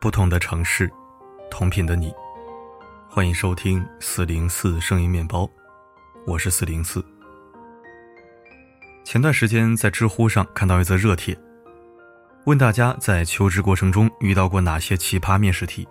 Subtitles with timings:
[0.00, 0.90] 不同的城市，
[1.50, 2.12] 同频的你，
[3.08, 5.48] 欢迎收听四零四声音面包，
[6.26, 7.04] 我是四零四。
[9.04, 11.36] 前段时间在知乎上看到一则热帖，
[12.44, 15.88] 问大家在求职过程中遇到过哪些奇葩面试题。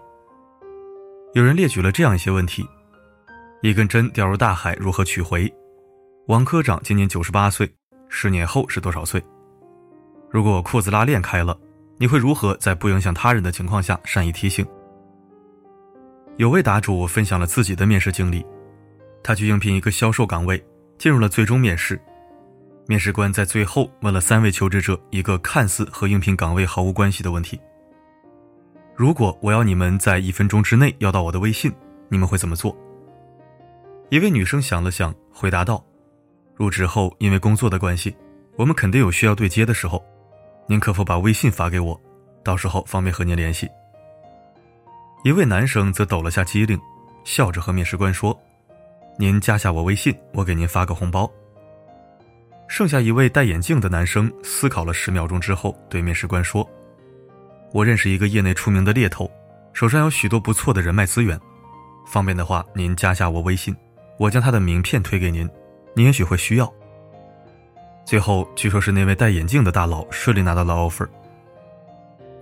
[1.34, 2.66] 有人列举了这样一些问题：
[3.62, 5.52] 一根针掉入大海，如何取回？
[6.27, 7.73] 王科长今年九十八岁，
[8.08, 9.22] 十年后是多少岁？
[10.30, 11.58] 如果裤子拉链开了？
[11.98, 14.66] 你会如何在不影响他人的情况下善意提醒？
[16.38, 18.45] 有位答主分享了自己的面试经历，
[19.23, 20.62] 他去应聘一个销售岗位，
[20.98, 21.99] 进入了最终面试。
[22.88, 27.59] 面试官在最后问了三位求职者一个看似和应聘岗位毫无关系的问题：
[28.96, 31.73] 如果我要你们在一分钟之内要到我的微信，
[32.09, 32.77] 你们会怎么做？
[34.10, 35.84] 一位女生想了想，回答道
[36.55, 38.16] ：“入职后因为工作的关系，
[38.57, 40.04] 我们肯定有需要对接的时候。”
[40.68, 41.99] 您可否把微信发给我，
[42.44, 43.70] 到时候方便和您联系。
[45.24, 46.80] 一位男生则抖了下机灵，
[47.24, 48.38] 笑着和面试官说
[49.18, 51.32] ：“您加下我微信，我给您发个红包。”
[52.68, 56.68] 剩下一位戴眼镜的男生思考了十秒钟之后，对面试官说
[57.72, 59.29] ：“我认识一个业内出名的猎头，
[59.72, 61.40] 手上有许多不错的人脉资源，
[62.07, 63.76] 方便的话您加下我微信，
[64.18, 65.47] 我将他的名片推给您，
[65.96, 66.72] 您也许会需要。”
[68.06, 71.07] 最后，据说是那位戴眼镜的大佬顺利拿到了 offer。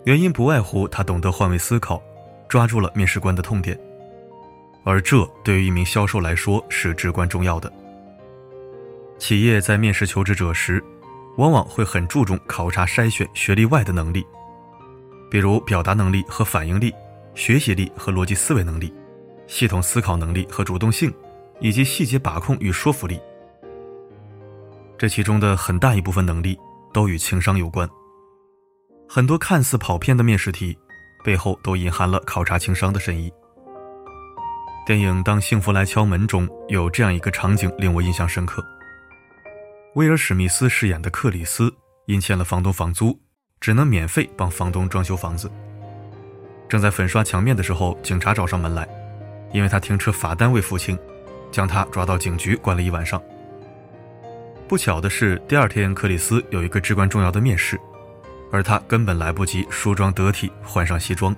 [0.04, 2.04] 原因不外乎他懂得换位思考，
[2.50, 3.80] 抓住了面试官的痛点，
[4.84, 7.72] 而这对于一名销售来说是至关重要的。
[9.18, 10.84] 企业在面试求职者时，
[11.38, 14.26] 往往会很注重考察筛选学历外的能力，
[15.32, 16.94] 比如表达能力和反应力、
[17.36, 18.94] 学习力和逻辑思维能力、
[19.48, 21.14] 系统思考能力和主动性，
[21.62, 23.18] 以及细节把控与说服力。
[25.04, 26.58] 这其中的很大一部分能力
[26.94, 27.86] 都与情商有关。
[29.06, 30.78] 很多看似跑偏的面试题，
[31.26, 33.30] 背后都隐含了考察情商的深意。
[34.86, 38.66] 电影《当幸福来敲门》中有这样一个场景令我印象深刻：
[39.96, 41.70] 威尔·史密斯饰演的克里斯
[42.06, 43.20] 因欠了房东房租，
[43.60, 45.52] 只能免费帮房东装修房子。
[46.70, 48.88] 正在粉刷墙面的时候，警察找上门来，
[49.52, 50.98] 因为他停车罚单未付清，
[51.52, 53.22] 将他抓到警局关了一晚上。
[54.74, 57.80] 不巧的是，第二天克里斯有一个至关重要的面试，
[58.52, 61.36] 而他根本来不及梳妆得体，换上西装。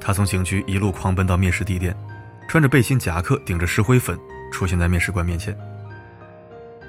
[0.00, 1.96] 他从警局一路狂奔到面试地点，
[2.48, 4.18] 穿着背心夹克，顶着石灰粉，
[4.50, 5.56] 出现在面试官面前。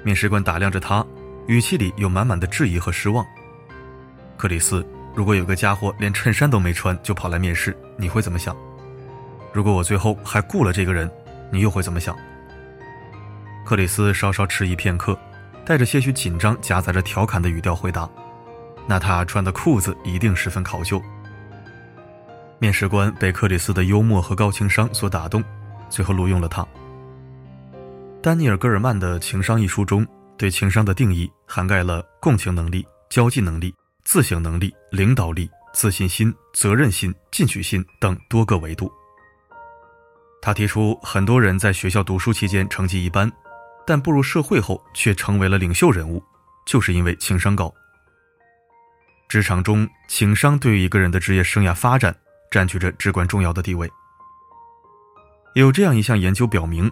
[0.02, 1.06] 面试官打量着他，
[1.46, 3.24] 语气里有满满的质疑和失望。
[4.36, 8.56] 克里斯，如果有个家伙连衬衫都没穿就跑来面试，你会怎么想？
[9.52, 11.08] 如果我最后还雇了这个人，
[11.52, 12.16] 你又会怎么想？
[13.64, 15.18] 克里斯稍稍迟疑片刻，
[15.64, 18.08] 带着些许紧张、夹杂着调侃的语调回答
[18.86, 21.02] ：“那他穿的裤子一定十分考究。”
[22.60, 25.42] 面试官被克里斯的幽默和高情商所打动，
[25.88, 26.66] 最后录用了他。
[28.22, 38.90] 丹尼尔·戈尔曼的《情商》一书中，对情商的定义涵盖了共情能力、交际能力、自省能力、领导力、自信心、责任心、进取心等多个维度。
[40.40, 43.30] 他提出，很多人在学校读书期间成绩一般。
[43.86, 46.22] 但步入社会后却成为了领袖人物，
[46.64, 47.72] 就是因为情商高。
[49.28, 52.14] 职场中，情商对于一个人的职业生涯发展
[52.50, 53.90] 占据着至关重要的地位。
[55.54, 56.90] 有这样一项研究表明，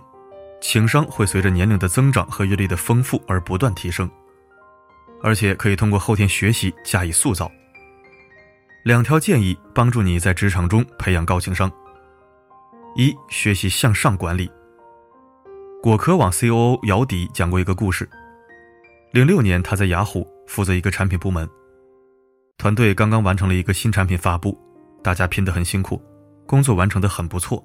[0.60, 4.10] 情商会随着年龄的增长和阅历的丰富而不断提升，
[5.22, 7.50] 而且可以通过后天学习加以塑造。
[8.84, 11.70] 两条建议帮助你在职场中培养高情商：
[12.96, 14.50] 一、学习向上管理。
[15.82, 18.08] 果壳网 C.O.O 姚迪讲过一个故事。
[19.10, 21.48] 零六年，他在雅虎负责一个产品部门，
[22.56, 24.56] 团队刚刚完成了一个新产品发布，
[25.02, 26.00] 大家拼得很辛苦，
[26.46, 27.60] 工作完成的很不错。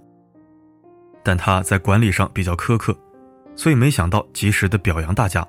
[1.23, 2.97] 但他在管理上比较苛刻，
[3.55, 5.47] 所以没想到及时的表扬大家。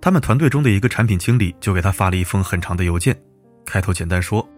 [0.00, 3.20] 他们团队中的一个产品经理就给他发了一封很长的邮件，
[3.66, 4.48] 开头简单说：“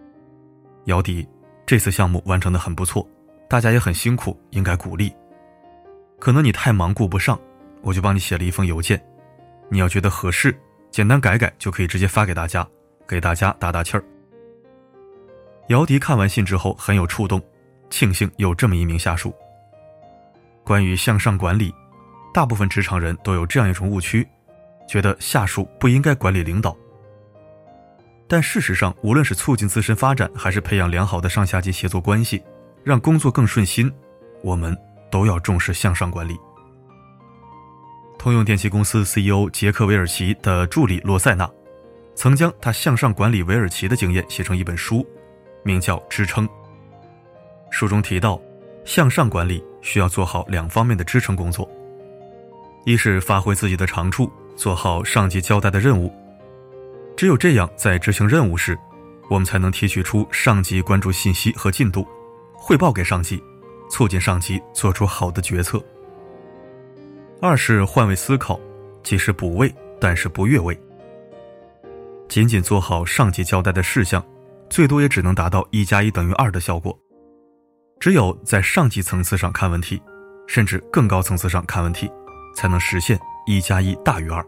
[0.85, 1.27] 姚迪，
[1.65, 3.03] 这次项目完成的很不错，
[3.49, 5.11] 大家也很辛苦，应该鼓励。”
[6.19, 7.39] 可能你太忙顾不上，
[7.81, 9.01] 我就帮你写了一封邮件。
[9.69, 10.57] 你要觉得合适，
[10.89, 12.67] 简单改改就可以直接发给大家，
[13.07, 14.03] 给大家打打气儿。
[15.67, 17.41] 姚迪看完信之后很有触动，
[17.89, 19.33] 庆幸有这么一名下属。
[20.63, 21.73] 关于向上管理，
[22.33, 24.27] 大部分职场人都有这样一种误区，
[24.87, 26.75] 觉得下属不应该管理领导。
[28.29, 32.43] 但事实上，无论是促进自身发展，还是培养良好的上下级协作关系，
[32.83, 33.91] 让工作更顺心，
[34.41, 34.77] 我们。
[35.09, 36.37] 都要重视向上管理。
[38.17, 41.49] 通用电气公司 CEO 杰克韦尔奇的助理罗塞纳，
[42.15, 45.05] 曾将他向上管理韦尔奇的经验写成一本书，
[45.63, 46.47] 名叫支撑。
[47.69, 48.41] 书中提到，
[48.85, 51.69] 向上管理需要做好两方面的支撑工作：
[52.85, 56.11] 一是发挥自己的长处，做好上级交代的任务。
[57.15, 58.77] 只有这样，在执行任务时，
[59.29, 62.07] 我们才能提取出上级关注信息和进度，
[62.55, 63.43] 汇报给上级，
[63.89, 65.83] 促进上级做出好的决策。
[67.41, 68.59] 二是换位思考，
[69.03, 70.77] 即是补位，但是不越位。
[72.27, 74.23] 仅仅做好上级交代的事项，
[74.69, 76.97] 最多也只能达到一加一等于二的效果。
[77.99, 80.01] 只有在上级层次上看问题，
[80.47, 82.11] 甚至更高层次上看问题，
[82.55, 84.45] 才能实现一加一大于二。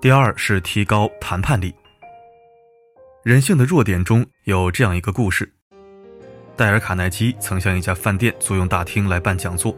[0.00, 1.74] 第二是提高谈判力。
[3.22, 5.50] 人性的弱点中有这样一个故事：
[6.54, 9.74] 戴尔·卡耐基曾向一家饭店租用大厅来办讲座，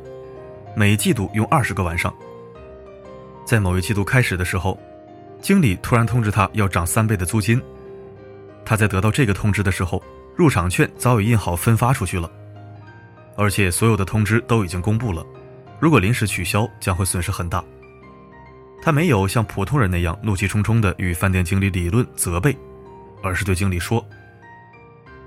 [0.75, 2.13] 每季度用二十个晚上。
[3.47, 4.79] 在某一季度开始的时候，
[5.41, 7.63] 经理突然通知他要涨三倍的租金。
[8.65, 10.03] 他在得到这个通知的时候，
[10.35, 12.29] 入场券早已印好分发出去了，
[13.37, 15.25] 而且所有的通知都已经公布了。
[15.79, 17.63] 如果临时取消，将会损失很大。
[18.83, 22.57] 他没有像普通人那样怒气冲冲地与饭店经理理论责备，
[23.23, 24.05] 而是对经理说：“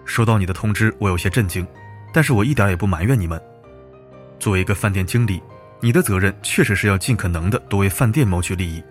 [0.07, 1.67] 收到你的通知，我有些震惊，
[2.11, 3.39] 但是我一点也不埋怨你们。
[4.39, 5.41] 作为一个饭店经理，
[5.79, 8.81] 你的责任确实是要尽可能的多为饭店谋取利益。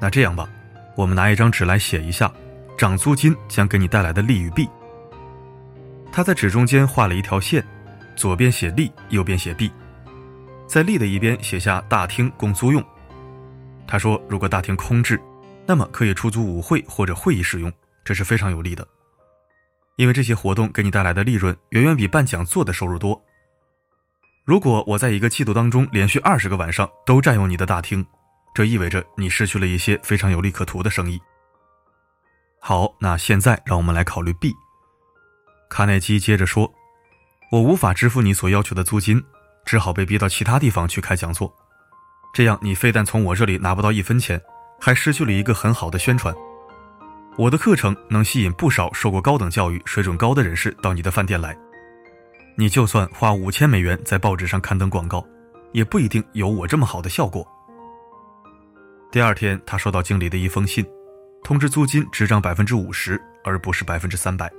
[0.00, 0.48] 那这样吧，
[0.96, 2.32] 我们拿一张纸来写一下，
[2.76, 4.68] 涨租金将给你带来的利与弊。”
[6.10, 7.64] 他在纸中间画了一条线，
[8.16, 9.70] 左边写利，右边写弊，
[10.66, 12.84] 在利的一边写下大厅供租用。
[13.86, 15.20] 他说：“如果大厅空置，
[15.66, 17.72] 那么可以出租舞会或者会议使用，
[18.04, 18.86] 这是非常有利的，
[20.02, 23.24] 因为这些活动给你带来的利润远远比办讲座的收入多。
[24.44, 28.04] 如果我在一个季度当中连续二十个晚上都占用你的大厅，
[28.52, 31.20] 这意味着你失去了一些非常有利可图的生意。
[32.60, 34.52] 好，那现在让我们来考虑 B。
[35.70, 36.74] 卡耐基接着说
[37.52, 39.22] ：‘我无法支付你所要求的租金，
[39.64, 41.54] 只好被逼到其他地方去开讲座。’”
[42.34, 44.42] 这样，你非但从我这里拿不到一分钱，
[44.80, 46.34] 还失去了一个很好的宣传。
[47.38, 51.56] 我的课程能吸引不少受过高等教育、水准高的人士到你的饭店来。
[52.56, 55.26] 你就算花五千美元在报纸上刊登广告，
[55.72, 57.46] 也不一定有我这么好的效果。
[59.10, 60.84] 第二天，他收到经理的一封信，
[61.42, 64.52] 通知租金只涨百分之五十，而不是百分之三百。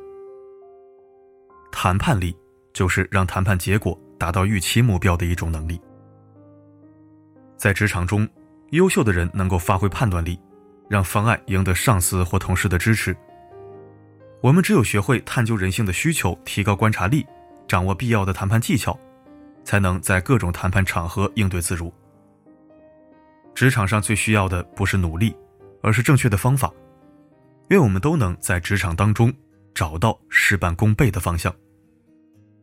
[1.71, 2.35] 谈判力
[2.73, 5.79] 就是让谈判结果达到预期目标的一种能力。
[7.55, 8.27] 在职场中，
[8.71, 10.39] 优秀的人能够发挥判断力，
[10.89, 13.15] 让方案赢得上司或同事的支持。
[14.41, 17.25] 我们只有学会探究人性的需求，提高观察力，
[17.67, 18.99] 掌握必要的谈判技巧，
[19.63, 21.93] 才能在各种谈判场合应对自如。
[23.55, 25.35] 职场上最需要的不是努力，
[25.81, 26.71] 而是正确的方法。
[27.69, 29.33] 愿我们都能在职场当中
[29.73, 31.53] 找到事半功倍的方向。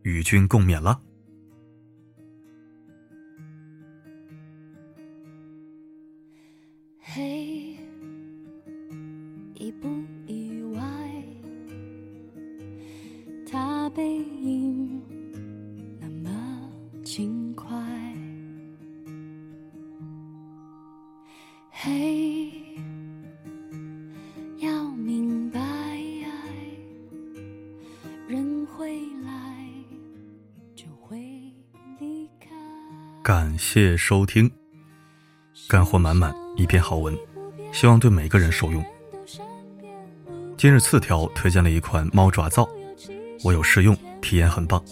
[0.03, 1.01] 与君共勉了。
[9.73, 9.89] 不
[10.27, 10.81] 意外，
[13.51, 15.03] 他背影
[16.01, 16.71] 那么
[17.05, 17.69] 轻快。
[21.71, 22.51] 嘿，
[24.59, 25.61] 要明白，
[28.29, 29.67] 人会来，
[30.75, 31.19] 就会
[31.99, 32.51] 离开。
[33.23, 34.51] 感谢收听，
[35.69, 37.17] 干货满满，一篇好文，
[37.73, 38.85] 希望对每个人受用。
[40.61, 42.69] 今日次条推荐了一款猫爪皂，
[43.43, 44.85] 我有试用，体验很棒。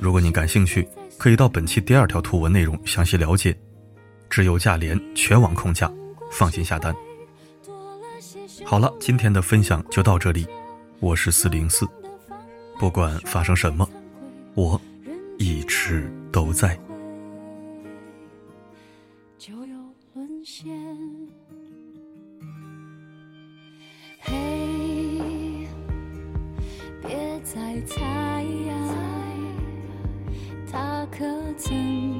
[0.00, 0.84] 如果您感兴趣，
[1.16, 3.56] 可以到本期第二条图文内容详细了解。
[4.28, 5.88] 只有价廉，全网控价，
[6.32, 6.92] 放心下单。
[8.64, 10.44] 好了，今天的分享就到这里，
[10.98, 11.86] 我是四零四，
[12.76, 13.88] 不管发生什么，
[14.54, 14.80] 我
[15.38, 16.76] 一直都在。
[19.38, 19.76] 就有
[20.14, 20.66] 沦陷
[31.56, 32.15] 怎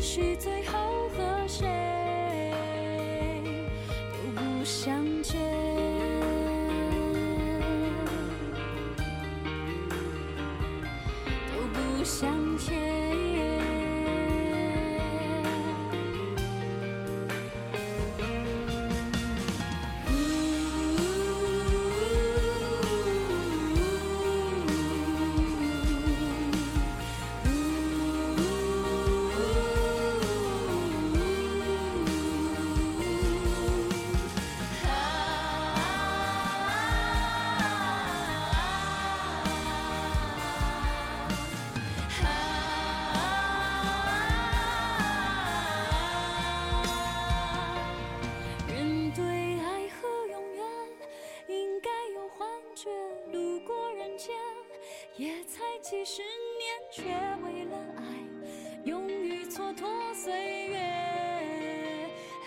[0.00, 0.78] 是最后
[1.10, 1.79] 和谁
[55.82, 56.30] 几十年
[56.92, 57.02] 却
[57.42, 58.02] 为了爱，
[58.84, 60.78] 勇于蹉跎岁月。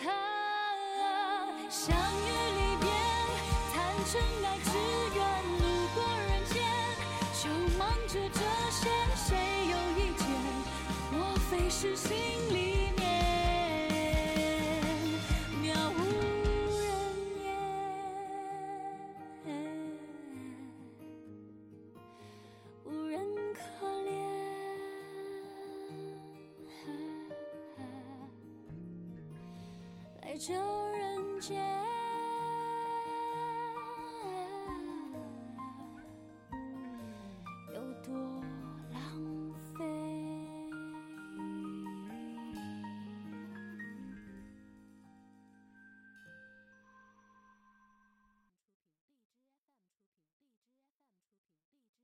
[0.05, 0.07] 啊，
[1.67, 2.87] 相遇离别，
[3.73, 3.75] 坦
[4.05, 4.72] 诚爱。
[30.45, 31.92] 这人间。